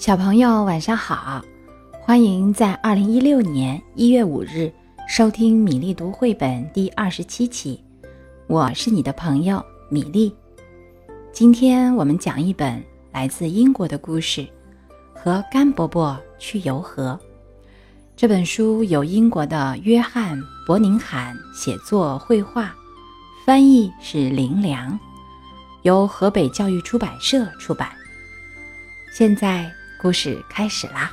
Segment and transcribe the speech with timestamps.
[0.00, 1.44] 小朋友晚上好，
[2.00, 4.72] 欢迎在二零一六年一月五日
[5.06, 7.78] 收听米粒读绘本第二十七期。
[8.46, 10.34] 我是你的朋友米粒。
[11.34, 12.82] 今天我们讲一本
[13.12, 14.40] 来自英国的故事，
[15.12, 17.20] 《和甘伯伯去游河》。
[18.16, 20.34] 这本书由英国的约翰·
[20.66, 22.74] 伯宁罕写作、绘画，
[23.44, 24.98] 翻译是林良，
[25.82, 27.90] 由河北教育出版社出版。
[29.12, 31.12] 现在故事开始啦。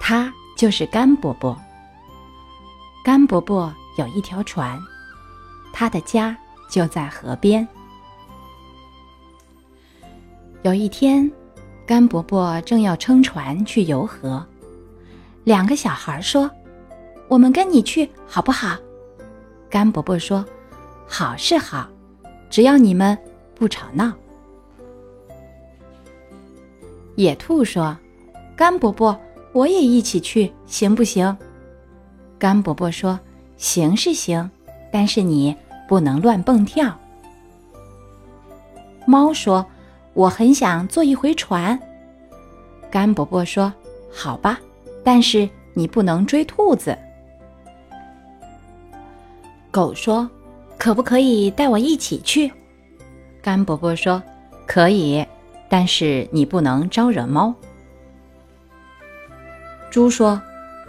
[0.00, 1.54] 他就是甘伯伯。
[3.04, 4.80] 甘伯伯有一条船，
[5.74, 6.34] 他的家
[6.70, 7.66] 就在河边。
[10.62, 11.30] 有一天，
[11.86, 14.44] 甘伯伯正要撑船去游河，
[15.44, 16.50] 两个小孩说
[17.28, 18.76] ：“我们跟你去好不好？”
[19.68, 20.42] 甘伯伯说
[21.06, 21.86] ：“好是好，
[22.48, 23.16] 只要你们
[23.54, 24.10] 不吵闹。”
[27.18, 27.98] 野兔说
[28.54, 29.18] ：“甘伯伯，
[29.52, 31.36] 我也一起去，行不行？”
[32.38, 33.18] 甘伯伯说
[33.58, 34.48] ：“行是行，
[34.92, 35.52] 但是你
[35.88, 36.96] 不能乱蹦跳。”
[39.04, 39.66] 猫说
[40.14, 41.76] ：“我很想坐一回船。”
[42.88, 43.72] 甘伯伯说
[44.14, 44.60] ：“好吧，
[45.02, 46.96] 但是你不能追兔子。”
[49.72, 50.30] 狗说
[50.78, 52.48] ：“可不可以带我一起去？”
[53.42, 54.22] 甘伯伯说
[54.68, 55.26] ：“可以，
[55.68, 57.54] 但是你不能招惹猫。”
[59.90, 60.40] 猪说。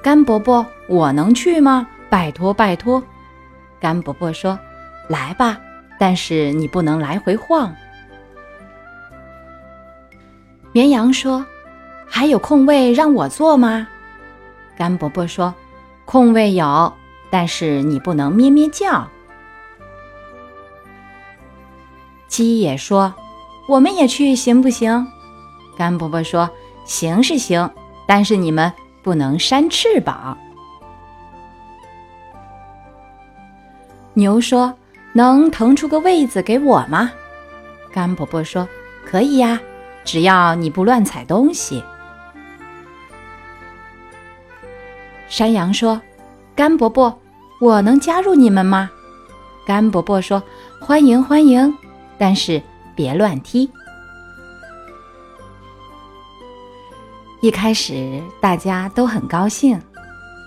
[0.00, 1.88] 甘伯伯，我能去吗？
[2.08, 3.02] 拜托，拜托！
[3.80, 4.56] 甘伯伯说
[5.10, 5.58] ：“来吧，
[5.98, 7.74] 但是你不能来回晃。”
[10.70, 11.44] 绵羊说
[12.06, 13.88] ：“还有空位让我坐吗？”
[14.78, 15.52] 甘伯伯说
[16.06, 16.92] ：“空位有，
[17.28, 19.08] 但是你不能咩咩叫。”
[22.28, 23.12] 鸡也说
[23.68, 25.06] ：“我们也去行不行？”
[25.78, 26.50] 甘伯伯说
[26.84, 27.70] ：“行是行，
[28.06, 30.36] 但是你们。”不能扇翅膀。
[34.12, 34.74] 牛说
[35.14, 37.10] ：“能腾出个位子给我吗？”
[37.90, 38.68] 甘伯伯说
[39.06, 39.58] ：“可以呀，
[40.04, 41.82] 只要你不乱踩东西。”
[45.30, 45.98] 山羊说
[46.54, 47.18] ：“甘伯伯，
[47.60, 48.90] 我能加入你们吗？”
[49.64, 50.42] 甘伯伯说
[50.82, 51.74] ：“欢迎欢迎，
[52.18, 52.60] 但是
[52.98, 53.70] 别乱踢。”
[57.40, 59.80] 一开始大家都很高兴，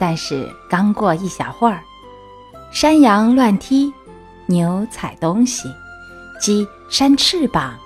[0.00, 1.80] 但是刚过一小会儿，
[2.72, 3.92] 山羊乱踢，
[4.46, 5.72] 牛踩东西，
[6.40, 7.78] 鸡扇翅膀，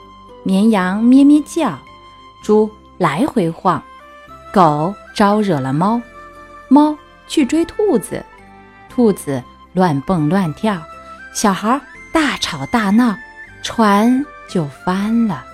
[0.43, 1.79] 绵羊咩咩叫，
[2.43, 3.83] 猪来回晃，
[4.51, 6.01] 狗招惹了猫，
[6.69, 6.97] 猫
[7.29, 8.25] 去追兔子，
[8.89, 9.43] 兔子
[9.75, 10.81] 乱蹦乱跳，
[11.35, 11.79] 小孩
[12.11, 13.15] 大吵大闹，
[13.63, 15.45] 船就翻了，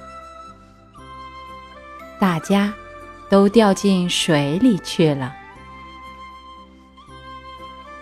[2.19, 2.73] 大家。
[3.31, 5.33] 都掉进水里去了。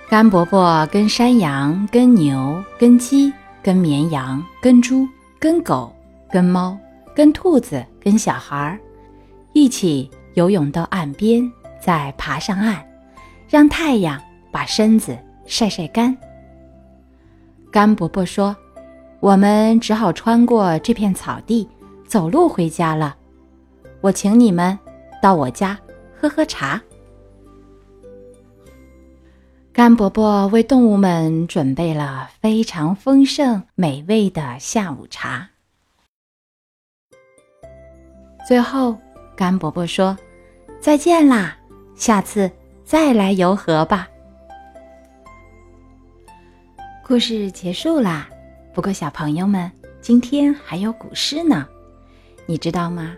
[0.08, 3.30] 甘伯伯跟山羊、跟牛、跟鸡、
[3.62, 5.06] 跟绵羊、跟猪、
[5.38, 5.94] 跟狗、
[6.32, 6.78] 跟猫、
[7.14, 8.80] 跟兔子、跟小孩儿，
[9.52, 12.82] 一起游泳到岸边，再爬上岸，
[13.50, 14.18] 让太阳
[14.50, 16.16] 把身子晒晒干。
[17.70, 18.56] 甘伯伯说
[19.20, 21.68] ：“我们只好穿过这片草地，
[22.06, 23.16] 走路回家了。
[24.00, 24.78] 我请你们。”
[25.20, 25.76] 到我家
[26.16, 26.80] 喝喝茶。
[29.72, 35.50] 甘伯伯为动物们准备了非常丰盛美味的下午茶。
[38.46, 38.96] 最后，
[39.36, 40.16] 甘伯伯说
[40.80, 41.58] ：“再见啦，
[41.96, 42.48] 下次
[42.84, 44.08] 再来游河吧。”
[47.04, 48.28] 故事结束啦。
[48.78, 49.68] 不过，小朋友们，
[50.00, 51.66] 今天还有古诗呢，
[52.46, 53.12] 你知道吗？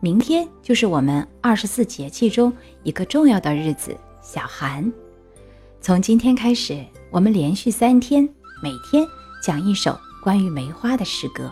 [0.00, 2.52] 明天就是我们二十四节气中
[2.82, 4.92] 一个重要的日子——小寒。
[5.80, 8.28] 从今天开始，我们连续三天，
[8.60, 9.06] 每天
[9.40, 11.48] 讲一首关于梅花的诗歌。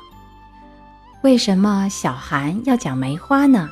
[1.22, 3.69] 为什么小寒要讲梅花呢？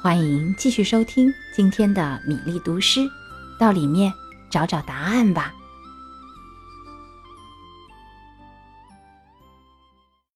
[0.00, 3.00] 欢迎继续收听今天的米粒读诗，
[3.58, 4.12] 到里面
[4.48, 5.52] 找找答案吧。